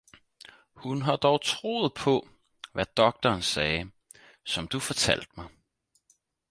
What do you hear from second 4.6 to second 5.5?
Du fortalte mig.